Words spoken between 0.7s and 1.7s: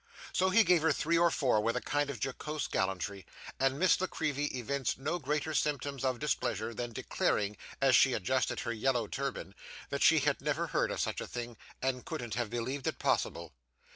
her three or four